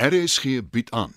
RSG 0.00 0.44
bied 0.70 0.90
aan 0.90 1.14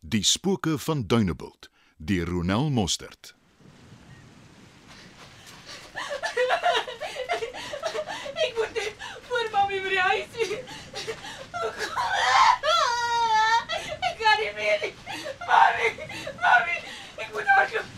Die 0.00 0.24
spooke 0.24 0.78
van 0.78 1.06
Dunebuld 1.06 1.70
deur 1.96 2.26
Ronel 2.26 2.70
Mostert. 2.70 3.34
Ek 8.44 8.52
moet 8.56 8.72
net 8.74 8.94
voor 9.28 9.48
mami 9.52 9.78
by 9.84 9.88
die 9.88 10.00
huis 10.00 10.26
wees. 10.34 10.50
Ek 14.08 14.16
kan 14.18 14.36
nie 14.42 14.52
meer 14.58 14.78
nie. 14.82 14.92
Mami, 15.46 15.86
mami, 16.42 16.76
ek 17.22 17.30
moet 17.36 17.46
hardloop. 17.54 17.88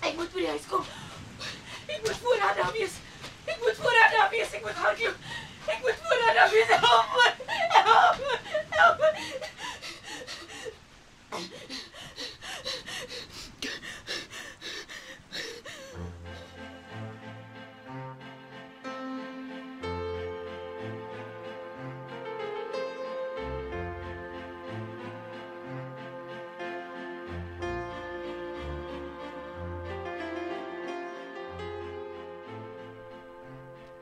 Ek 0.00 0.14
moet 0.16 0.32
by 0.32 0.40
die 0.46 0.50
huis 0.54 0.66
kom. 0.72 0.84
Ek 1.84 2.00
moet 2.00 2.18
voor 2.24 2.40
haar 2.46 2.56
daar 2.62 2.72
wees. 2.80 2.96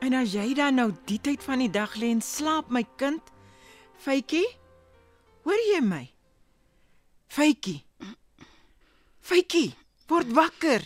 En 0.07 0.15
as 0.15 0.31
jy 0.31 0.53
dan 0.55 0.77
nou 0.79 0.87
die 1.09 1.17
tyd 1.19 1.43
van 1.43 1.59
die 1.59 1.71
dag 1.73 1.97
lê 1.99 2.13
en 2.15 2.21
slaap 2.23 2.69
my 2.71 2.83
kind, 3.01 3.23
Faitjie? 3.99 4.45
Hoor 5.43 5.63
jy 5.67 5.81
my? 5.83 6.03
Faitjie. 7.33 7.81
Faitjie, 9.27 9.73
word 10.07 10.31
wakker. 10.37 10.85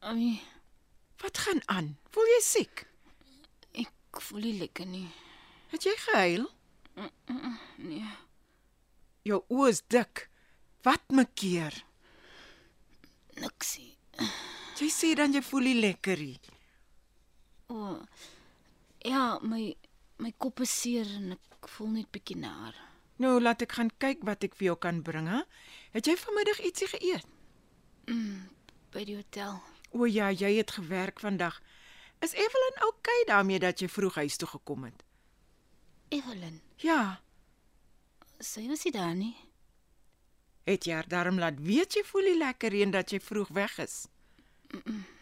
Mami, 0.00 0.38
Wat 1.20 1.38
gaan 1.42 1.60
aan? 1.72 1.88
Voel 2.14 2.28
jy 2.36 2.42
siek? 2.44 2.84
ek 3.76 4.20
voel 4.24 4.44
nie 4.46 4.54
lekker 4.62 4.86
nie. 4.88 5.08
Het 5.74 5.84
jy 5.90 5.94
gehuil? 6.06 6.44
Nee. 7.82 8.06
Jou 9.28 9.42
oë 9.52 9.68
is 9.74 9.82
dik. 9.92 10.22
Wat 10.86 11.04
mekeer? 11.12 11.74
Niksie. 13.42 13.90
Jy 14.80 14.88
sê 14.92 15.10
dan 15.18 15.34
jy 15.36 15.42
voel 15.44 15.68
nie 15.68 15.80
lekker 15.82 16.22
nie. 16.22 16.38
O. 17.66 17.74
Oh, 17.74 18.02
ja, 18.98 19.38
my 19.42 19.76
my 20.18 20.32
kop 20.38 20.60
is 20.64 20.72
seer 20.80 21.06
en 21.18 21.32
ek 21.36 21.68
voel 21.76 21.90
net 21.98 22.10
bietjie 22.14 22.36
naar. 22.40 22.76
Nou 23.20 23.40
laat 23.40 23.62
ek 23.64 23.72
gaan 23.78 23.90
kyk 24.00 24.22
wat 24.28 24.44
ek 24.46 24.54
vir 24.56 24.70
jou 24.70 24.76
kan 24.80 25.02
bring, 25.04 25.28
hè? 25.28 25.42
Het 25.96 26.06
jy 26.10 26.14
vanmiddag 26.20 26.60
ietsie 26.68 26.88
geëet? 26.92 27.26
By 28.94 29.04
die 29.08 29.16
hotel. 29.18 29.58
O 29.96 30.06
ja, 30.08 30.30
jy 30.30 30.54
het 30.58 30.70
gewerk 30.76 31.20
vandag. 31.20 31.58
Is 32.24 32.32
Evelyn 32.36 32.78
oukei 32.86 33.18
okay 33.22 33.24
daarmee 33.28 33.60
dat 33.60 33.80
jy 33.82 33.88
vroeg 33.92 34.14
huis 34.22 34.36
toe 34.40 34.48
gekom 34.48 34.84
het? 34.88 35.02
Evelyn, 36.14 36.60
Ja, 36.80 37.18
sy 38.40 38.66
was 38.68 38.84
nie 38.84 38.92
daar 38.92 39.14
nie. 39.16 39.34
het 40.66 40.84
jy 40.86 40.92
haar 40.94 41.08
daarom 41.08 41.38
laat 41.38 41.58
weet 41.62 41.94
jy 41.94 42.02
voel 42.04 42.22
nie 42.30 42.38
lekker 42.38 42.70
nie 42.74 42.82
en 42.82 42.90
dat 42.90 43.10
jy 43.10 43.20
vroeg 43.20 43.48
weg 43.54 43.78
is. 43.78 44.06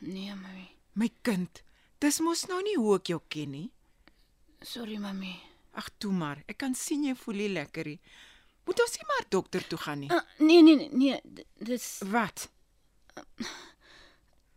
Nee, 0.01 0.35
mami. 0.35 0.69
My 0.95 1.11
kind, 1.23 1.63
dis 2.05 2.21
mos 2.21 2.45
nou 2.51 2.61
nie 2.65 2.77
hoe 2.77 2.99
ek 2.99 3.11
jou 3.15 3.21
ken 3.33 3.53
nie. 3.55 3.69
Sorry, 4.65 4.99
mami. 5.01 5.33
Ag 5.81 5.89
toe 5.99 6.13
maar, 6.13 6.43
ek 6.49 6.59
kan 6.61 6.77
sien 6.79 7.05
jy 7.09 7.15
voel 7.19 7.41
nie 7.43 7.53
lekker 7.57 7.89
nie. 7.95 8.01
Moet 8.69 8.81
ons 8.85 8.97
nie 8.97 9.07
maar 9.11 9.27
dokter 9.33 9.65
toe 9.69 9.79
gaan 9.81 10.05
nie. 10.05 10.11
Uh, 10.13 10.21
nee, 10.41 10.63
nee, 10.65 10.77
nee, 10.93 11.17
nee, 11.25 11.47
dis 11.69 11.89
Wat? 12.13 12.47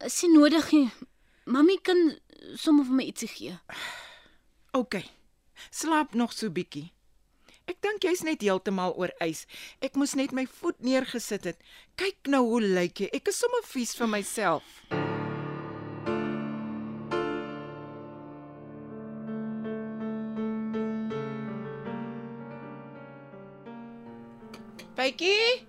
is 0.07 0.19
nie 0.23 0.33
nodig 0.35 0.69
nie. 0.75 0.85
Mami 1.47 1.79
kan 1.83 1.99
sommer 2.59 2.87
vir 2.87 2.99
my 2.99 3.07
ietsie 3.07 3.31
gee. 3.31 3.55
OK. 4.77 4.99
Slaap 5.71 6.13
nog 6.15 6.35
so 6.35 6.51
bietjie. 6.53 6.89
Ek 7.67 7.81
dink 7.83 8.05
jy's 8.07 8.23
net 8.23 8.45
heeltemal 8.45 8.95
oor 8.95 9.11
ys. 9.23 9.43
Ek 9.83 9.99
moes 9.99 10.15
net 10.15 10.35
my 10.35 10.45
voet 10.59 10.79
neergesit 10.85 11.49
het. 11.49 11.59
Kyk 11.99 12.31
nou 12.31 12.45
hoe 12.53 12.63
lyk 12.63 13.03
jy. 13.03 13.11
Ek 13.11 13.27
is 13.33 13.43
sommer 13.43 13.65
vies 13.73 13.95
vir 13.99 14.11
myself. 14.11 15.06
Bytjie? 25.07 25.63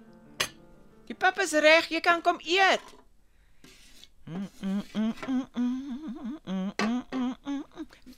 Die 1.06 1.14
pap 1.14 1.36
is 1.38 1.52
reg, 1.62 1.86
jy 1.94 2.00
kan 2.02 2.18
kom 2.26 2.40
eet. 2.42 2.82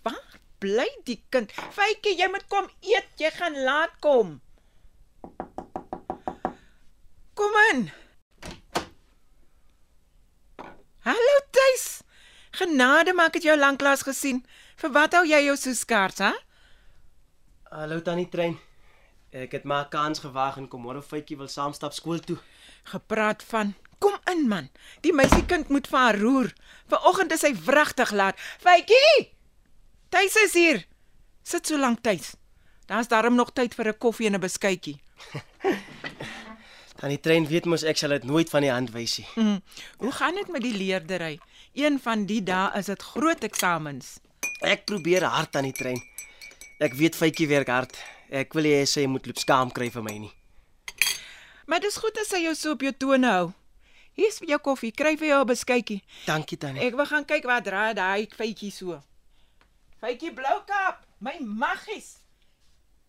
Waar 0.00 0.38
bly 0.64 0.86
die 1.04 1.18
kind? 1.28 1.52
Fytjie, 1.76 2.14
jy 2.16 2.28
moet 2.32 2.46
kom 2.48 2.70
eet. 2.80 3.10
Jy 3.20 3.32
gaan 3.36 3.58
laat 3.66 3.98
kom. 4.00 4.38
Kom 7.36 7.60
in. 7.66 7.84
Hallo 11.04 11.36
Tuis. 11.52 11.86
Genade, 12.62 13.12
maar 13.12 13.28
ek 13.28 13.44
jou 13.44 13.58
lanklaas 13.60 14.08
gesien. 14.08 14.40
Vir 14.80 14.96
wat 14.96 15.20
hou 15.20 15.26
jy 15.28 15.44
jou 15.50 15.60
so 15.60 15.76
skaars, 15.76 16.24
hè? 16.24 16.32
Hallo 17.76 18.00
tannie 18.08 18.28
Trein. 18.32 18.56
Ek 19.30 19.52
het 19.52 19.64
maar 19.64 19.88
kans 19.88 20.18
gewaag 20.18 20.56
en 20.58 20.66
kom 20.68 20.82
môre 20.82 21.02
fytjie 21.02 21.36
wil 21.38 21.48
saam 21.48 21.72
stap 21.72 21.92
skool 21.92 22.18
toe. 22.18 22.38
Gepraat 22.90 23.42
van 23.42 23.74
Kom 24.00 24.16
in 24.32 24.46
man. 24.48 24.70
Die 25.04 25.12
meisiekind 25.12 25.68
moet 25.68 25.88
vir 25.92 25.98
haar 25.98 26.16
roer. 26.16 26.48
Vanoggend 26.88 27.34
is 27.36 27.42
hy 27.44 27.50
wragtig 27.66 28.14
laat. 28.16 28.38
Fytjie! 28.64 29.26
Tuis 30.08 30.36
is 30.40 30.54
hier. 30.56 30.80
Sit 31.44 31.68
so 31.68 31.76
lank 31.78 32.00
tuis. 32.02 32.32
Daar's 32.88 33.10
darm 33.12 33.36
nog 33.36 33.52
tyd 33.52 33.76
vir 33.76 33.92
'n 33.92 33.98
koffie 33.98 34.26
en 34.26 34.34
'n 34.34 34.40
beskuitjie. 34.40 34.96
Tannie 36.98 37.20
Trein 37.20 37.46
weet 37.46 37.64
mos 37.64 37.84
ek 37.84 37.96
sal 37.96 38.10
dit 38.16 38.24
nooit 38.24 38.50
van 38.50 38.60
die 38.60 38.72
hand 38.72 38.90
wys 38.90 39.18
nie. 39.18 39.28
Mm. 39.36 39.60
Hoe 39.98 40.12
gaan 40.12 40.34
dit 40.34 40.48
met 40.48 40.62
die 40.62 40.74
leerdery? 40.74 41.38
Een 41.72 42.00
van 42.00 42.26
die 42.26 42.42
dae 42.42 42.72
is 42.78 42.86
dit 42.86 43.02
groot 43.02 43.44
eksamens. 43.44 44.18
Ek 44.60 44.84
probeer 44.84 45.24
hard 45.24 45.52
tannie 45.52 45.72
Trein. 45.72 46.00
Ek 46.80 46.94
weet 46.94 47.16
fytjie 47.16 47.48
werk 47.48 47.68
hard. 47.68 47.96
Ek 48.30 48.54
wil 48.54 48.68
hê 48.70 48.84
sy 48.86 49.08
moet 49.10 49.26
loop 49.26 49.40
skaam 49.42 49.72
kry 49.74 49.88
vir 49.90 50.04
my 50.06 50.14
nie. 50.22 50.32
Maar 51.66 51.82
dis 51.82 51.96
goed 51.98 52.18
as 52.22 52.30
hy 52.30 52.44
jou 52.44 52.54
so 52.54 52.76
op 52.76 52.82
jou 52.86 52.92
tone 52.94 53.26
hou. 53.26 53.48
Hier's 54.14 54.38
vir 54.38 54.52
jou 54.54 54.58
koffie. 54.70 54.92
Kry 54.94 55.16
vir 55.18 55.28
jou 55.32 55.40
'n 55.42 55.46
beskuitjie. 55.50 56.02
Dankie 56.26 56.58
tannie. 56.58 56.82
Ek 56.86 56.94
wil 56.94 57.06
gaan 57.06 57.24
kyk 57.24 57.44
wat 57.44 57.64
draai 57.64 57.94
daai 57.94 58.26
feitjie 58.30 58.70
so. 58.70 59.02
Feitjie 60.00 60.32
Bloukap, 60.32 61.06
my 61.18 61.36
maggies. 61.40 62.18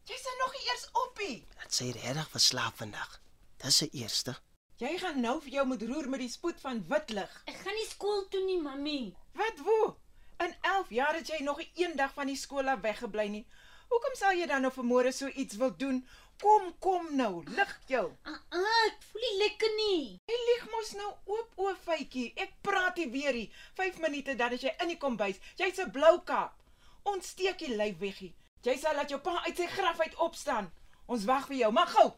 Jy's 0.09 0.23
nou 0.25 0.37
nog 0.39 0.53
nie 0.53 0.65
eers 0.69 0.85
oppie. 1.05 1.45
Dat 1.61 1.73
sy 1.73 1.91
regtig 1.91 2.29
verslaap 2.29 2.77
vandag. 2.77 3.19
Dis 3.63 3.81
'n 3.81 3.89
eerste. 3.93 4.35
Jy 4.77 4.97
gaan 4.97 5.21
nou 5.21 5.39
vir 5.41 5.51
jou 5.51 5.65
moet 5.67 5.81
roer 5.81 6.09
met 6.09 6.19
die 6.19 6.29
spoed 6.29 6.59
van 6.61 6.83
wit 6.87 7.09
lig. 7.09 7.41
Ek 7.45 7.55
gaan 7.55 7.73
nie 7.73 7.89
skool 7.89 8.27
toe 8.29 8.45
nie, 8.45 8.61
mami. 8.61 9.15
Wat 9.33 9.59
wo? 9.63 9.97
In 10.39 10.55
11 10.61 10.89
jaar 10.89 11.13
het 11.13 11.27
jy 11.27 11.43
nog 11.43 11.57
nie 11.57 11.71
een 11.75 11.95
dag 11.95 12.13
van 12.13 12.27
die 12.27 12.35
skool 12.35 12.67
af 12.67 12.81
weggebly 12.81 13.27
nie. 13.27 13.45
Hoekom 13.91 14.13
sal 14.15 14.37
jy 14.39 14.47
dan 14.47 14.63
nou 14.63 14.71
vanmôre 14.71 15.11
so 15.11 15.27
iets 15.27 15.57
wil 15.59 15.73
doen? 15.75 15.99
Kom, 16.41 16.71
kom 16.81 17.09
nou, 17.19 17.43
lig 17.53 17.71
jou. 17.91 18.05
Ah, 18.25 18.39
ah, 18.55 18.77
ek 18.87 19.03
voel 19.11 19.25
nie 19.25 19.33
lekker 19.43 19.73
nie. 19.77 20.05
Jy 20.31 20.37
lieg 20.47 20.63
mos 20.71 20.93
nou 20.97 21.09
oop 21.35 21.59
o 21.61 21.73
feitjie. 21.83 22.31
Ek 22.39 22.55
praat 22.65 22.97
hier 22.97 23.11
weer 23.13 23.35
hier. 23.37 23.59
5 23.77 23.99
minute 24.01 24.35
dan 24.39 24.55
as 24.55 24.63
jy 24.65 24.73
in 24.81 24.93
die 24.93 24.97
kombuis. 25.01 25.37
Jy's 25.59 25.83
'n 25.83 25.91
blou 25.91 26.21
kaap. 26.25 26.55
Ontsteek 27.03 27.59
die 27.59 27.75
lyf 27.75 27.99
weggie. 27.99 28.33
Jy 28.63 28.77
sal 28.77 28.95
laat 28.95 29.09
jou 29.09 29.19
pa 29.19 29.43
uit 29.45 29.57
sy 29.57 29.67
graf 29.67 29.99
uit 29.99 30.15
opstaan. 30.15 30.71
Ons 31.05 31.25
wag 31.25 31.47
vir 31.47 31.57
jou, 31.57 31.71
maar 31.71 31.87
gou. 31.87 32.11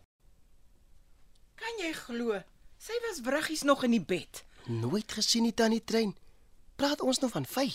Kan 1.56 1.78
jy 1.80 1.94
glo? 1.94 2.42
Sy 2.78 2.94
was 3.08 3.22
wriggies 3.24 3.64
nog 3.64 3.84
in 3.84 3.92
die 3.92 4.06
bed. 4.06 4.44
Nooit 4.68 5.12
gesien 5.12 5.44
nie 5.44 5.54
tannie 5.54 5.84
Trein. 5.84 6.16
Praat 6.76 7.02
ons 7.02 7.20
nou 7.20 7.32
van 7.32 7.46
vy. 7.46 7.68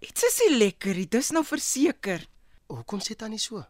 Iets 0.00 0.22
is 0.22 0.38
nie 0.44 0.58
lekker 0.58 0.94
nie, 0.94 1.06
dis 1.06 1.30
nou 1.30 1.44
verseker. 1.44 2.26
Hoekom 2.68 3.00
sê 3.00 3.14
tannie 3.16 3.38
so? 3.38 3.64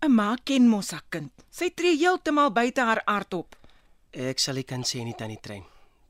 'n 0.00 0.12
Ma 0.14 0.36
ken 0.44 0.68
mos 0.68 0.90
haar 0.90 1.04
kind. 1.10 1.32
Sy 1.50 1.70
tree 1.74 1.96
heeltemal 1.98 2.50
buite 2.52 2.80
haar 2.80 3.02
aard 3.04 3.34
op. 3.34 3.56
Ek 4.12 4.38
sal 4.38 4.54
nie 4.54 4.64
kan 4.64 4.82
sê 4.82 5.02
nie 5.04 5.14
tannie 5.14 5.40
Trein. 5.42 5.64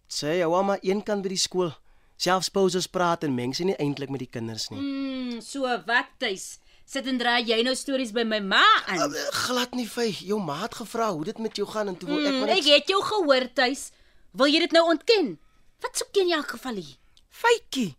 Sy 0.09 0.41
hou 0.41 0.62
maar 0.65 0.79
een 0.83 1.03
kant 1.03 1.23
by 1.23 1.29
die 1.29 1.41
skool. 1.41 1.73
Selfs 2.19 2.50
pouses 2.50 2.87
praat 2.87 3.25
en 3.25 3.35
meng 3.35 3.55
sy 3.55 3.65
nie 3.65 3.77
eintlik 3.79 4.11
met 4.11 4.19
die 4.21 4.31
kinders 4.31 4.69
nie. 4.71 4.81
Mm, 4.81 5.41
so 5.41 5.62
wat 5.87 6.11
tuis. 6.19 6.59
Sit 6.89 7.06
en 7.06 7.19
draai 7.21 7.45
jy 7.45 7.62
nou 7.62 7.75
stories 7.77 8.12
by 8.17 8.25
my 8.25 8.41
ma 8.41 8.65
aan. 8.87 9.12
Uh, 9.12 9.25
glad 9.47 9.75
nie 9.77 9.87
vy. 9.87 10.09
Jou 10.25 10.41
ma 10.41 10.56
het 10.62 10.75
gevra 10.75 11.11
hoe 11.12 11.25
dit 11.25 11.39
met 11.39 11.56
jou 11.56 11.67
gaan 11.69 11.89
en 11.89 11.97
toe 11.97 12.09
wil 12.09 12.25
ek 12.27 12.33
Mm, 12.33 12.41
maar 12.41 12.49
ek 12.49 12.65
net 12.65 12.75
het 12.81 12.89
jou 12.89 13.03
gehoor 13.03 13.49
tuis. 13.55 13.91
Wil 14.33 14.47
jy 14.47 14.59
dit 14.67 14.73
nou 14.73 14.85
ontken? 14.89 15.39
Wat 15.81 15.97
soek 15.97 16.09
jy 16.17 16.23
in 16.27 16.33
elk 16.33 16.49
geval 16.56 16.75
hier? 16.81 16.97
Fytjie. 17.29 17.97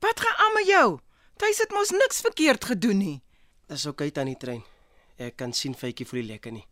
Wat 0.00 0.20
gaan 0.20 0.36
aan 0.46 0.54
met 0.54 0.66
jou? 0.66 0.98
Tuis 1.38 1.60
het 1.62 1.70
mos 1.70 1.92
niks 1.94 2.18
verkeerd 2.20 2.64
gedoen 2.66 2.98
nie. 2.98 3.18
Dis 3.70 3.84
oukei 3.86 4.10
tannie 4.10 4.36
Trein. 4.36 4.64
Ek 5.22 5.36
kan 5.38 5.52
sien 5.54 5.76
Faitjie 5.78 6.06
voel 6.06 6.24
nie 6.24 6.32
lekker 6.32 6.54
nie. 6.54 6.64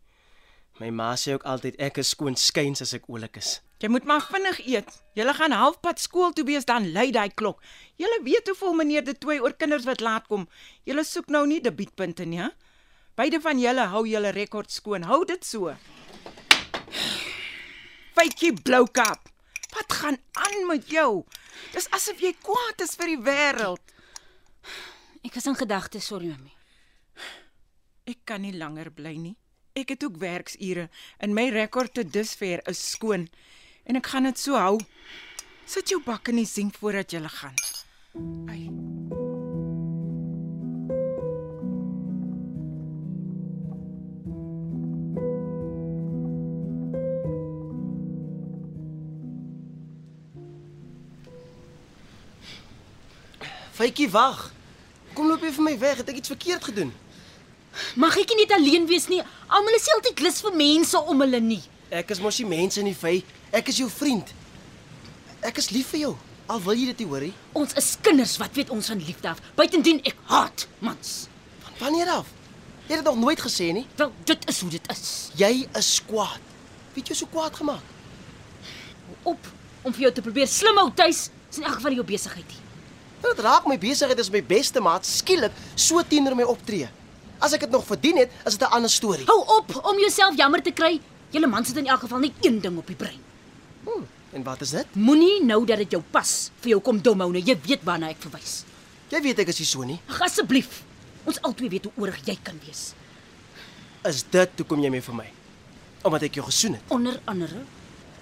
My 0.81 0.89
ma 0.91 1.13
sê 1.15 1.37
ook 1.37 1.45
altyd 1.47 1.79
ek 1.87 2.01
is 2.03 2.11
skoon 2.11 2.35
skuins 2.35 2.83
as 2.83 2.91
ek 2.97 3.07
oulik 3.07 3.39
is. 3.39 3.61
Jy 3.79 3.89
moet 3.93 4.05
maar 4.09 4.25
vinnig 4.27 4.59
eet. 4.65 4.91
Julle 5.15 5.33
gaan 5.37 5.55
halfpad 5.55 6.03
skool 6.03 6.35
toe 6.35 6.43
wees 6.45 6.67
dan 6.67 6.89
lui 6.91 7.07
daai 7.15 7.29
klok. 7.31 7.63
Julle 8.01 8.19
weet 8.27 8.51
hoe 8.51 8.57
vol 8.59 8.75
meneer 8.77 9.05
De 9.07 9.15
Tooy 9.15 9.39
oor 9.39 9.55
kinders 9.55 9.87
wat 9.87 10.03
laat 10.03 10.27
kom. 10.27 10.47
Julle 10.83 11.05
soek 11.07 11.31
nou 11.31 11.45
nie 11.47 11.61
debietpunte 11.63 12.27
nie, 12.27 12.43
hè? 12.43 12.51
Beide 13.17 13.39
van 13.41 13.61
julle 13.61 13.87
hou 13.93 14.03
julle 14.05 14.35
rekord 14.35 14.73
skoon. 14.73 15.07
Hou 15.07 15.23
dit 15.25 15.47
so. 15.47 15.71
Fytjie 18.17 18.51
Bloukap. 18.61 19.31
Wat 19.77 19.99
gaan 20.01 20.19
aan 20.43 20.65
met 20.67 20.91
jou? 20.91 21.23
Dis 21.73 21.87
asof 21.95 22.19
jy 22.19 22.35
kwaad 22.43 22.83
is 22.83 22.97
vir 22.99 23.15
die 23.15 23.21
wêreld. 23.23 23.96
Ek 25.25 25.35
is 25.35 25.47
in 25.49 25.57
gedagtes, 25.59 26.07
sorry 26.07 26.31
mami. 26.31 26.53
Ek 28.07 28.23
kan 28.23 28.41
nie 28.41 28.55
langer 28.55 28.91
bly 28.95 29.15
nie. 29.19 29.35
Ek 29.77 29.91
het 29.93 30.03
ook 30.07 30.17
werksure 30.21 30.87
en 31.19 31.35
my 31.35 31.49
rekord 31.53 31.93
tot 31.93 32.13
dusver 32.13 32.63
is 32.71 32.81
skoon 32.93 33.27
en 33.85 33.99
ek 33.99 34.09
gaan 34.13 34.29
dit 34.29 34.39
so 34.39 34.57
hou. 34.57 34.77
Sit 35.67 35.91
jou 35.91 35.99
bak 36.05 36.31
in 36.31 36.39
die 36.39 36.47
sink 36.47 36.79
voordat 36.79 37.11
jy 37.11 37.21
gaan. 37.27 37.57
Ai. 38.47 38.65
Faitjie, 53.77 54.09
wag. 54.09 54.56
Kom 55.17 55.31
loop 55.31 55.41
jy 55.41 55.49
vir 55.55 55.65
my 55.65 55.73
weg? 55.81 55.97
Het 56.03 56.11
ek 56.13 56.19
iets 56.19 56.29
verkeerd 56.29 56.65
gedoen? 56.69 56.91
Mag 57.97 58.13
ek 58.21 58.29
nie 58.35 58.43
net 58.43 58.51
alleen 58.53 58.83
wees 58.89 59.07
nie. 59.09 59.23
Almal 59.49 59.73
is 59.73 59.87
altyd 59.95 60.21
lus 60.21 60.43
vir 60.45 60.53
mense 60.59 60.99
om 61.09 61.23
hulle 61.25 61.39
nie. 61.41 61.63
Ek 61.89 62.11
is 62.13 62.21
mos 62.21 62.37
nie 62.37 62.49
mense 62.51 62.83
nie, 62.85 62.93
Fay. 62.93 63.23
Ek 63.55 63.71
is 63.71 63.79
jou 63.81 63.87
vriend. 63.89 64.29
Ek 65.41 65.57
is 65.57 65.71
lief 65.73 65.89
vir 65.95 66.03
jou. 66.03 66.11
Al 66.53 66.61
wil 66.63 66.77
jy 66.77 66.91
dit 66.91 67.01
nie 67.01 67.07
hoor 67.09 67.25
nie. 67.25 67.31
Ons 67.57 67.73
is 67.81 67.87
kinders, 68.05 68.35
wat 68.37 68.53
weet 68.59 68.69
ons 68.75 68.91
van 68.93 69.01
liefde 69.07 69.31
af? 69.31 69.41
Buitendien 69.57 70.03
ek 70.05 70.21
haat 70.29 70.67
mans. 70.85 71.15
Van 71.65 71.81
wanneer 71.81 72.13
af? 72.19 72.29
Jy 72.85 72.93
het 72.93 73.01
dit 73.01 73.09
nog 73.09 73.19
nooit 73.23 73.41
gesê 73.41 73.71
nie. 73.73 73.87
Wel, 73.97 74.13
dit 74.29 74.47
is 74.53 74.61
hoe 74.61 74.69
dit 74.77 74.93
is. 74.93 75.09
Jy 75.41 75.51
is 75.81 75.91
kwaad. 76.07 76.53
Wie 76.93 77.01
het 77.01 77.09
jou 77.09 77.17
so 77.23 77.33
kwaad 77.33 77.57
gemaak? 77.57 77.89
Op 79.25 79.51
om 79.81 79.97
vir 79.97 80.07
jou 80.07 80.13
te 80.13 80.23
probeer 80.29 80.47
slim 80.51 80.77
hou 80.77 80.91
tuis, 80.93 81.27
is 81.49 81.57
in 81.57 81.65
elk 81.65 81.81
geval 81.81 81.97
jou 81.97 82.05
besigheid 82.05 82.47
nie. 82.53 82.66
Dit 83.21 83.39
raak 83.41 83.65
my 83.69 83.77
besigheid 83.81 84.19
as 84.19 84.29
my 84.33 84.41
beste 84.45 84.81
maat 84.83 85.05
skielik 85.05 85.53
so 85.75 86.01
teenoor 86.05 86.35
my 86.37 86.45
optree. 86.47 86.87
As 87.41 87.53
ek 87.53 87.65
dit 87.67 87.73
nog 87.73 87.85
verdien 87.85 88.17
het, 88.17 88.31
is 88.45 88.57
dit 88.57 88.67
'n 88.67 88.73
ander 88.73 88.89
storie. 88.89 89.25
Hou 89.25 89.41
op 89.57 89.85
om 89.85 89.99
jouself 89.99 90.35
jammer 90.37 90.61
te 90.61 90.71
kry. 90.71 90.99
Julle 91.29 91.47
mans 91.47 91.67
het 91.67 91.77
in 91.77 91.87
elk 91.87 91.99
geval 91.99 92.19
net 92.19 92.33
een 92.41 92.61
ding 92.61 92.77
op 92.77 92.87
die 92.87 92.95
brein. 92.95 93.19
Hm, 93.83 94.03
en 94.31 94.43
wat 94.43 94.61
is 94.61 94.69
dit? 94.69 94.85
Moenie 94.95 95.43
nou 95.43 95.65
dat 95.65 95.77
dit 95.77 95.91
jou 95.91 96.03
pas 96.11 96.51
vir 96.61 96.69
jou 96.69 96.81
kom 96.81 97.01
dom 97.01 97.19
hou 97.19 97.31
nie. 97.31 97.43
Jy 97.43 97.57
weet 97.65 97.83
waarna 97.83 98.09
ek 98.09 98.17
verwys. 98.19 98.63
Jy 99.09 99.21
weet 99.21 99.39
ek 99.39 99.47
is 99.47 99.59
nie 99.59 99.65
so 99.67 99.83
nie. 99.83 99.99
Ag 100.07 100.21
asseblief. 100.21 100.83
Ons 101.25 101.41
albei 101.41 101.69
weet 101.69 101.83
hoe 101.83 101.93
oorig 101.97 102.19
jy 102.25 102.37
kan 102.43 102.59
wees. 102.65 102.93
Is 104.05 104.23
dit 104.31 104.49
hoekom 104.57 104.81
jy 104.83 104.89
my 104.89 105.01
vir 105.01 105.15
my? 105.15 105.31
Omdat 106.03 106.23
ek 106.23 106.35
jou 106.35 106.45
gesoen 106.45 106.73
het. 106.73 106.81
Onder 106.87 107.19
andere. 107.25 107.63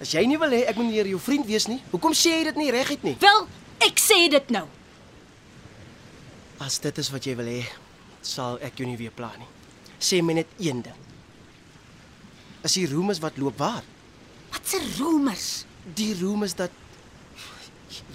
As 0.00 0.12
jy 0.12 0.26
nie 0.26 0.38
wil 0.38 0.50
hê 0.50 0.64
ek 0.66 0.76
moet 0.76 0.90
meer 0.90 1.06
jou 1.06 1.20
vriend 1.20 1.46
wees 1.46 1.66
nie, 1.66 1.82
hoekom 1.90 2.12
sê 2.12 2.30
jy 2.38 2.44
dit 2.44 2.56
nie 2.56 2.70
reguit 2.70 3.02
nie? 3.02 3.16
Wel, 3.20 3.46
ek 3.86 3.98
sê 3.98 4.28
dit 4.28 4.50
nou. 4.50 4.66
As 6.62 6.78
dit 6.80 6.98
is 6.98 7.10
wat 7.12 7.26
jy 7.26 7.34
wil 7.36 7.48
hê, 7.50 7.62
sal 8.24 8.58
ek 8.64 8.80
jou 8.80 8.88
nie 8.88 8.98
weer 9.00 9.12
pla 9.14 9.30
nie. 9.36 9.48
Sê 10.00 10.22
my 10.24 10.36
net 10.38 10.50
een 10.60 10.82
ding. 10.84 11.02
Is 12.64 12.76
die 12.78 12.86
roemes 12.90 13.20
wat 13.22 13.36
loop 13.38 13.58
waar? 13.60 13.84
Wat 14.52 14.64
se 14.66 14.80
rumors? 14.98 15.64
Die 15.96 16.14
roemes 16.18 16.56
dat 16.58 16.72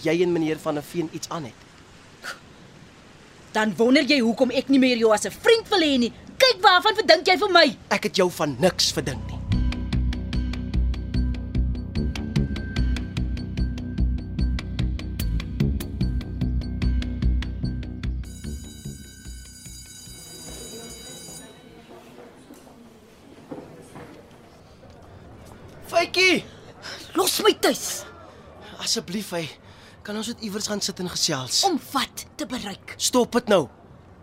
jy 0.04 0.18
en 0.26 0.34
meneer 0.34 0.60
van 0.60 0.76
der 0.80 0.86
Veen 0.86 1.10
iets 1.14 1.30
aan 1.30 1.48
het. 1.50 1.68
Dan 3.56 3.76
wonder 3.78 4.04
jy 4.08 4.22
hoekom 4.24 4.52
ek 4.56 4.70
nie 4.72 4.80
meer 4.80 4.98
jou 4.98 5.12
as 5.14 5.26
'n 5.26 5.32
vriend 5.32 5.68
wil 5.70 5.82
hê 5.82 5.98
nie. 6.00 6.14
Kyk 6.38 6.62
waarvan 6.62 6.96
verdink 6.96 7.28
jy 7.28 7.38
vir 7.38 7.52
my? 7.52 7.78
Ek 7.90 8.04
het 8.04 8.16
jou 8.16 8.30
van 8.32 8.56
niks 8.60 8.92
verdink 8.92 9.31
nie. 26.02 26.12
Faitjie, 26.12 26.44
Los 27.16 27.42
my 27.46 27.54
tuis 27.62 28.06
asseblief 28.82 29.32
hy, 29.36 29.44
kan 30.06 30.18
ons 30.18 30.32
net 30.32 30.42
iewers 30.46 30.68
gaan 30.68 30.82
sit 30.82 31.00
en 31.04 31.10
gesels? 31.12 31.64
om 31.68 31.78
wat 31.94 32.26
te 32.36 32.46
bereik. 32.50 32.96
Stop 32.98 33.38
dit 33.38 33.52
nou. 33.52 33.68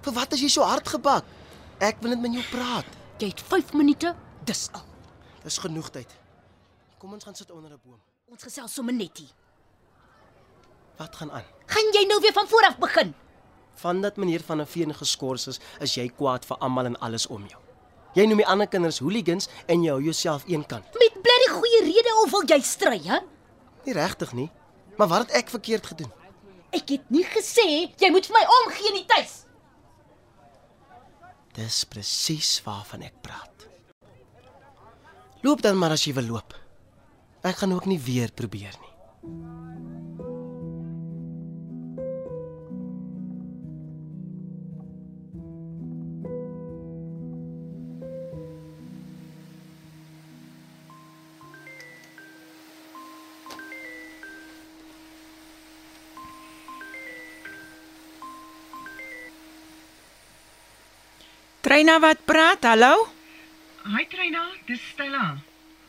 Vir 0.02 0.12
wat 0.16 0.32
is 0.34 0.42
jy 0.42 0.48
so 0.52 0.66
hard 0.66 0.88
gebak? 0.88 1.24
Ek 1.78 2.00
wil 2.02 2.10
net 2.14 2.22
met 2.24 2.34
jou 2.34 2.44
praat. 2.50 2.86
Jy 3.22 3.28
het 3.32 3.40
5 3.40 3.72
minute, 3.78 4.14
dis 4.46 4.68
al. 4.74 4.82
Dis 5.44 5.58
genoeg 5.62 5.90
tyd. 5.94 6.10
Kom 6.98 7.12
ons 7.14 7.24
gaan 7.24 7.34
sit 7.34 7.50
onder 7.50 7.70
'n 7.70 7.80
boom. 7.84 8.00
Ons 8.30 8.42
gesels 8.42 8.74
sommer 8.74 8.94
net 8.94 9.16
hier. 9.18 9.30
Wat 10.98 11.14
gaan 11.16 11.30
aan? 11.30 11.44
Gaan 11.66 11.92
jy 11.94 12.06
nou 12.08 12.20
weer 12.20 12.32
van 12.32 12.48
voor 12.48 12.66
af 12.66 12.78
begin? 12.78 13.14
Vandat 13.74 14.16
meneer 14.16 14.42
van 14.42 14.58
der 14.58 14.66
Veen 14.66 14.94
geskort 14.94 15.46
is, 15.46 15.60
is 15.80 15.94
jy 15.94 16.08
kwaad 16.08 16.44
vir 16.44 16.56
almal 16.58 16.86
en 16.86 16.98
alles 17.00 17.26
om 17.26 17.46
jou. 17.46 17.60
Jy 18.14 18.26
noem 18.26 18.38
die 18.38 18.46
ander 18.46 18.66
kinders 18.66 18.98
hooligans 18.98 19.48
en 19.66 19.82
jy 19.84 19.90
hou 19.90 20.02
jouself 20.02 20.44
eenkant. 20.46 20.84
Met 20.98 21.22
of 22.22 22.30
wil 22.34 22.46
jy 22.48 22.60
stry, 22.64 22.98
hè? 23.06 23.18
Nie 23.86 23.94
regtig 23.96 24.32
nie. 24.36 24.48
Maar 24.98 25.08
wat 25.08 25.26
het 25.26 25.36
ek 25.42 25.52
verkeerd 25.54 25.86
gedoen? 25.86 26.10
Ek 26.74 26.90
het 26.90 27.10
nie 27.10 27.24
gesê 27.24 27.66
jy 27.96 28.10
moet 28.12 28.26
vir 28.28 28.36
my 28.36 28.44
omgee 28.58 28.92
nie 28.96 29.06
tuis. 29.08 29.44
Dis 31.56 31.84
presies 31.90 32.58
waarvan 32.66 33.06
ek 33.06 33.22
praat. 33.24 33.66
Loop 35.42 35.62
dan 35.62 35.78
maar 35.78 35.94
as 35.94 36.04
jy 36.06 36.12
wil 36.18 36.28
loop. 36.34 36.54
Ek 37.46 37.62
gaan 37.62 37.72
ook 37.72 37.86
nie 37.86 38.00
weer 38.02 38.32
probeer 38.34 38.74
nie. 38.82 38.87
Treina 61.68 61.98
wat 62.00 62.22
praat? 62.24 62.62
Hallo? 62.64 63.10
Hi 63.92 64.06
Trina, 64.08 64.46
dis 64.64 64.80
Stella. 64.94 65.34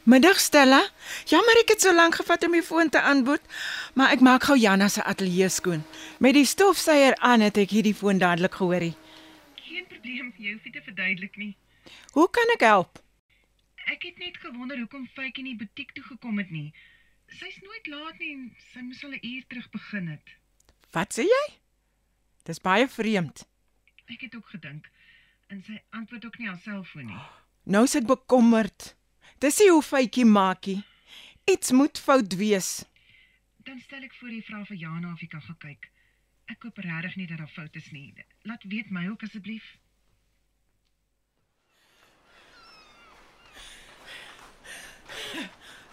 Middag 0.03 0.41
Stella. 0.43 0.81
Jammer 1.31 1.61
ek 1.61 1.71
het 1.71 1.85
so 1.85 1.93
lank 1.95 2.17
gevat 2.19 2.43
om 2.43 2.57
die 2.57 2.63
foon 2.67 2.91
te 2.91 2.99
antwoord, 2.99 3.45
maar 3.95 4.11
ek 4.11 4.25
maak 4.27 4.49
gou 4.49 4.57
Jana 4.59 4.89
se 4.91 5.05
ateljee 5.07 5.47
skoon. 5.47 5.85
Met 6.19 6.35
die 6.35 6.43
stofsuier 6.43 7.15
aan 7.23 7.47
het 7.47 7.61
ek 7.63 7.71
hierdie 7.77 7.95
foon 7.95 8.19
dadelik 8.19 8.59
gehoorie. 8.59 8.91
Geen 9.69 9.87
probleem 9.87 10.35
vir 10.35 10.49
jou 10.49 10.57
om 10.57 10.75
te 10.75 10.83
verduidelik 10.89 11.39
nie. 11.45 11.53
Hoe 12.11 12.27
kan 12.27 12.53
ek 12.57 12.67
help? 12.67 12.99
Ek 13.87 14.03
het 14.03 14.19
net 14.19 14.43
gewonder 14.43 14.83
hoekom 14.83 15.07
Faitjie 15.15 15.47
nie 15.47 15.55
butiek 15.63 15.95
toe 15.95 16.03
gekom 16.11 16.43
het 16.43 16.51
nie. 16.51 16.73
Sy's 17.39 17.55
nooit 17.63 17.87
laat 17.87 18.19
nie 18.19 18.35
en 18.35 18.45
sy 18.73 18.83
moes 18.83 19.03
al 19.07 19.15
'n 19.15 19.23
uur 19.23 19.47
terug 19.47 19.71
begin 19.79 20.11
het. 20.11 20.37
Wat 20.91 21.15
sê 21.15 21.23
jy? 21.23 21.43
Dis 22.43 22.59
baie 22.59 22.91
vreemd. 22.99 23.47
Ek 24.11 24.27
het 24.27 24.35
ook 24.35 24.51
gedink 24.59 24.91
en 25.49 25.63
sy 25.65 25.79
antwoord 25.97 26.25
ook 26.25 26.37
nie 26.37 26.47
haar 26.47 26.61
selfoon 26.61 27.09
nie. 27.09 27.21
Nou 27.73 27.83
is 27.87 27.95
ek 27.97 28.07
bekommerd. 28.09 28.93
Dis 29.41 29.57
nie 29.61 29.69
hoe 29.71 29.83
fytjie 29.85 30.25
maakie. 30.29 30.79
Iets 31.49 31.73
moet 31.73 31.97
fout 31.97 32.35
wees. 32.37 32.69
Dan 33.65 33.81
stel 33.81 34.05
ek 34.05 34.13
voor 34.19 34.33
jy 34.33 34.41
vra 34.45 34.63
vir 34.69 34.77
Jana 34.83 35.13
of 35.13 35.21
jy 35.23 35.29
kan 35.31 35.41
gaan 35.45 35.59
kyk. 35.65 35.89
Ek 36.49 36.65
hoop 36.65 36.81
regtig 36.85 37.15
nie 37.17 37.27
dat 37.29 37.41
daar 37.41 37.53
fout 37.53 37.77
is 37.77 37.89
nie. 37.93 38.13
Laat 38.49 38.65
weet 38.69 38.89
my 38.93 39.07
ook 39.09 39.25
asseblief. 39.25 39.65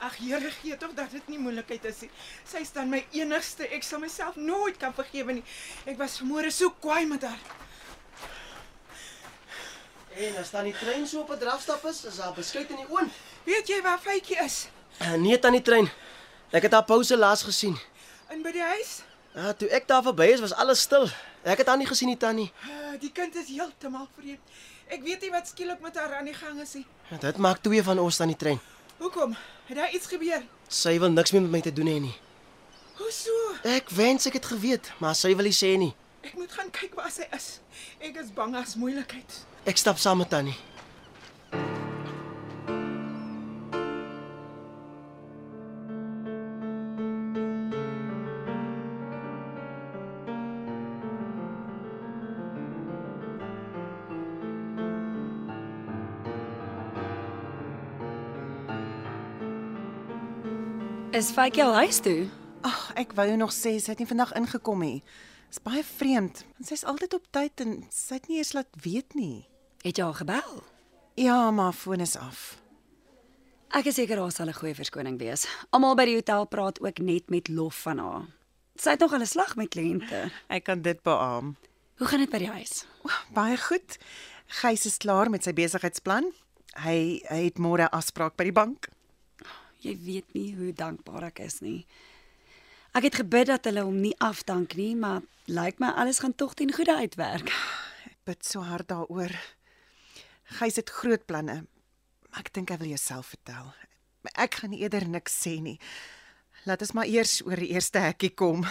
Ag 0.07 0.17
Here, 0.21 0.51
gee 0.61 0.77
tog 0.77 0.93
dat 0.97 1.11
dit 1.17 1.29
nie 1.33 1.41
moeilikheid 1.41 1.85
is 1.89 2.03
nie. 2.05 2.11
Sy 2.45 2.61
is 2.65 2.73
dan 2.77 2.93
my 2.93 3.01
enigste. 3.17 3.65
Ek 3.73 3.85
sal 3.85 4.01
myself 4.05 4.37
nooit 4.37 4.77
kan 4.81 4.93
vergewe 4.97 5.39
nie. 5.39 5.47
Ek 5.89 5.97
was 6.01 6.19
vanmôre 6.21 6.53
so 6.53 6.73
kwaai 6.85 7.07
met 7.09 7.25
haar. 7.25 7.41
En 10.17 10.37
as 10.41 10.51
dan 10.51 10.65
die 10.65 10.73
trein 10.73 11.07
so 11.07 11.21
op 11.21 11.31
'n 11.31 11.39
drafstap 11.39 11.85
is, 11.85 12.05
is 12.05 12.17
daar 12.17 12.33
beskuit 12.33 12.71
in 12.71 12.77
die 12.77 12.89
oond. 12.89 13.13
Weet 13.45 13.69
jy 13.69 13.83
waar 13.83 13.99
Faitjie 13.99 14.37
is? 14.45 14.69
Uh, 15.01 15.13
nee, 15.13 15.39
tannie 15.39 15.63
trein. 15.63 15.91
Ek 16.51 16.63
het 16.63 16.73
haar 16.73 16.85
pouse 16.85 17.17
laas 17.17 17.43
gesien. 17.43 17.77
In 18.31 18.43
by 18.43 18.53
die 18.53 18.63
huis? 18.63 19.03
Ja, 19.35 19.53
toe 19.53 19.69
ek 19.69 19.87
daar 19.87 20.03
verby 20.03 20.25
is, 20.33 20.41
was 20.41 20.53
alles 20.53 20.81
stil. 20.81 21.09
Ek 21.43 21.59
het 21.59 21.67
haar 21.67 21.77
nie 21.77 21.87
gesien 21.87 22.09
nie, 22.09 22.17
tannie. 22.17 22.53
Uh, 22.65 22.97
die 23.01 23.13
kind 23.13 23.35
is 23.37 23.49
heeltemal 23.49 24.09
vreemd. 24.19 24.41
Ek 24.89 25.03
weet 25.03 25.21
nie 25.21 25.31
wat 25.31 25.49
skielik 25.49 25.81
met 25.81 25.97
haar 25.97 26.15
aan 26.15 26.25
die 26.25 26.35
gang 26.35 26.61
is 26.61 26.73
nie. 26.75 26.87
Ja, 27.11 27.17
dit 27.19 27.37
maak 27.37 27.59
twee 27.63 27.83
van 27.83 27.99
ons 27.99 28.21
aan 28.21 28.33
die 28.33 28.37
trein. 28.37 28.61
Hoekom? 28.99 29.37
Het 29.67 29.77
daar 29.77 29.91
iets 29.93 30.07
gebeur? 30.07 30.43
Sy 30.69 30.99
wil 30.99 31.11
niks 31.11 31.31
meer 31.33 31.43
met 31.43 31.51
my 31.51 31.61
te 31.61 31.73
doen 31.73 31.87
hê 31.87 31.99
nie. 32.01 32.15
Hoe 32.97 33.11
so? 33.13 33.31
Ek 33.69 33.91
wens 33.91 34.27
ek 34.27 34.33
het 34.33 34.47
geweet, 34.47 34.93
maar 34.99 35.15
sy 35.15 35.35
wil 35.37 35.45
nie 35.45 35.53
sê 35.53 35.77
nie. 35.77 35.93
Ek 36.23 36.35
moet 36.35 36.53
gaan 36.53 36.71
kyk 36.71 36.95
waar 36.95 37.11
sy 37.11 37.29
is. 37.37 37.61
Ek 38.01 38.17
is 38.17 38.33
bang 38.33 38.57
as 38.57 38.75
moeilikheid. 38.81 39.45
Ek 39.67 39.77
stap 39.77 39.99
saam 39.99 40.21
met 40.23 40.29
Tannie. 40.31 40.55
Is 61.11 61.31
Faitjie 61.31 61.65
al 61.65 61.75
huis 61.75 61.99
toe? 61.99 62.29
Ag, 62.63 62.93
ek 62.95 63.17
wou 63.19 63.27
jou 63.27 63.37
nog 63.41 63.51
sê 63.51 63.75
sy 63.83 63.97
het 63.97 63.99
nie 63.99 64.07
vandag 64.07 64.31
ingekom 64.39 64.87
nie. 64.87 65.03
Dit's 65.51 65.59
baie 65.67 65.83
vreemd. 65.83 66.45
want 66.55 66.71
Sy's 66.71 66.87
altyd 66.87 67.19
op 67.19 67.27
tyd 67.35 67.67
en 67.67 67.77
sy 67.91 68.21
het 68.21 68.31
nie 68.31 68.39
eens 68.39 68.55
laat 68.55 68.71
weet 68.87 69.19
nie. 69.19 69.56
Het 69.87 69.97
jy 70.01 70.05
haar 70.05 70.15
gebel? 70.19 70.63
Ja, 71.15 71.51
maar 71.51 71.73
foon 71.73 72.01
is 72.03 72.17
af. 72.19 72.57
Ek 73.71 73.87
is 73.87 73.95
seker 73.95 74.19
haar 74.19 74.33
sal 74.35 74.49
'n 74.51 74.59
goeie 74.59 74.75
verskoning 74.75 75.19
wees. 75.19 75.47
Almal 75.71 75.95
by 75.95 76.05
die 76.05 76.17
hotel 76.19 76.47
praat 76.47 76.81
ook 76.81 76.99
net 76.99 77.31
met 77.31 77.49
lof 77.49 77.83
van 77.87 77.99
haar. 77.99 78.25
Sy 78.75 78.91
het 78.91 79.01
nog 79.01 79.15
'n 79.15 79.27
slag 79.27 79.57
met 79.57 79.69
kliënte. 79.69 80.31
Ek 80.49 80.65
kan 80.65 80.83
dit 80.83 81.03
beamoen. 81.03 81.57
Hoe 81.99 82.07
gaan 82.07 82.19
dit 82.19 82.31
by 82.31 82.39
die 82.39 82.51
huis? 82.51 82.85
O, 83.03 83.09
baie 83.33 83.57
goed. 83.57 83.99
Gys 84.47 84.87
is 84.87 84.97
klaar 84.97 85.31
met 85.31 85.45
sy 85.45 85.53
besigheidsplan. 85.53 86.33
Hy 86.75 87.23
hy 87.29 87.45
het 87.45 87.59
môre 87.59 87.91
afspraak 87.91 88.37
by 88.37 88.45
die 88.45 88.53
bank. 88.53 88.89
Jy 89.79 89.99
weet 90.05 90.35
nie 90.35 90.55
hoe 90.57 90.73
dankbaar 90.73 91.23
ek 91.23 91.39
is 91.39 91.61
nie. 91.61 91.87
Ek 92.93 93.03
het 93.03 93.15
gebid 93.15 93.47
dat 93.47 93.65
hulle 93.65 93.83
hom 93.83 94.01
nie 94.01 94.19
afdank 94.19 94.75
nie, 94.75 94.97
maar 94.97 95.23
lyk 95.47 95.79
my 95.79 95.89
alles 95.89 96.19
gaan 96.19 96.35
tog 96.35 96.55
ten 96.55 96.73
goeie 96.73 96.97
uitwerk. 96.97 97.49
Ek 98.05 98.17
bid 98.25 98.45
so 98.45 98.61
hard 98.61 98.89
daaroor. 98.89 99.31
Gys 100.47 100.77
het 100.77 100.91
groot 100.91 101.27
planne. 101.27 101.65
Maar 102.31 102.45
ek 102.47 102.53
dink 102.55 102.71
hy 102.71 102.79
wil 102.79 102.93
jouself 102.95 103.33
vertel. 103.35 103.73
Ek 104.35 104.61
gaan 104.61 104.75
eerder 104.75 105.07
niks 105.11 105.35
sê 105.43 105.59
nie. 105.63 105.79
Laat 106.67 106.83
ons 106.87 106.95
maar 106.95 107.11
eers 107.11 107.41
oor 107.47 107.59
die 107.59 107.73
eerste 107.75 108.03
hekkie 108.03 108.31
kom. 108.35 108.63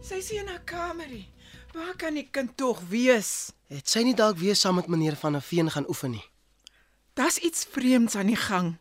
Sy 0.00 0.22
in 0.38 0.50
haar 0.50 0.62
kamerie. 0.66 1.26
Waar 1.74 1.94
kan 1.98 2.14
die 2.18 2.26
kind 2.30 2.56
tog 2.58 2.82
wees? 2.90 3.52
Het 3.70 3.86
sy 3.86 4.02
nie 4.02 4.14
dalk 4.18 4.38
weer 4.42 4.58
saam 4.58 4.78
met 4.78 4.90
meneer 4.90 5.18
van 5.18 5.38
der 5.38 5.42
Veen 5.42 5.70
gaan 5.70 5.86
oefen 5.88 6.18
nie? 6.18 6.29
Daar's 7.20 7.36
iets 7.36 7.66
vreemds 7.70 8.14
aan 8.14 8.26
die 8.26 8.36
gang. 8.36 8.76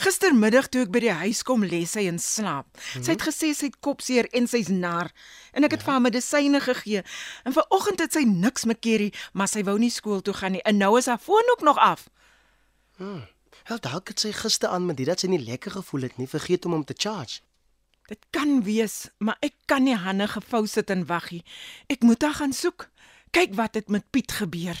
Gistermiddag 0.00 0.70
toe 0.72 0.86
ek 0.86 0.92
by 0.94 1.00
die 1.04 1.12
huis 1.12 1.42
kom, 1.44 1.64
lê 1.68 1.82
sy 1.84 2.06
in 2.08 2.16
slaap. 2.22 2.70
Sy 2.94 3.12
het 3.12 3.24
gesê 3.26 3.50
sy 3.52 3.68
het 3.68 3.76
kopseer 3.84 4.30
en 4.32 4.48
sy's 4.48 4.70
nar 4.72 5.10
en 5.52 5.66
ek 5.66 5.76
het 5.76 5.84
vir 5.84 5.92
haar 5.92 6.04
medisyne 6.06 6.62
gegee. 6.64 7.02
En 7.44 7.52
vanoggend 7.52 8.00
het 8.00 8.16
sy 8.16 8.22
niks 8.24 8.64
met 8.70 8.80
Kerry, 8.80 9.10
maar 9.36 9.50
sy 9.52 9.60
wou 9.68 9.76
nie 9.76 9.92
skool 9.92 10.24
toe 10.24 10.32
gaan 10.38 10.56
nie. 10.56 10.64
En 10.64 10.80
nou 10.80 10.94
is 10.96 11.10
haar 11.12 11.20
foon 11.20 11.52
ook 11.52 11.66
nog 11.68 11.76
af. 11.76 12.06
Wel 13.68 13.84
dalk 13.84 14.14
het 14.14 14.24
sy 14.24 14.32
gister 14.40 14.72
aan 14.72 14.88
met 14.88 14.96
dit 14.96 15.12
dat 15.12 15.20
sy 15.20 15.28
nie 15.28 15.42
lekker 15.44 15.76
gevoel 15.76 16.08
het 16.08 16.16
nie, 16.16 16.30
vergeet 16.30 16.64
om 16.64 16.78
hom 16.78 16.88
te 16.88 16.96
charge. 16.96 17.42
Dit 18.08 18.24
kan 18.32 18.62
wees, 18.64 19.10
maar 19.20 19.36
ek 19.44 19.58
kan 19.68 19.84
nie 19.84 20.00
hande 20.00 20.32
gevou 20.32 20.64
sit 20.64 20.88
en 20.88 21.04
wag 21.12 21.28
nie. 21.36 21.44
Ek 21.92 22.08
moet 22.08 22.24
haar 22.24 22.40
gaan 22.40 22.56
soek. 22.56 22.88
Kyk 23.36 23.52
wat 23.60 23.76
het 23.76 23.92
met 23.92 24.08
Piet 24.08 24.32
gebeur. 24.40 24.80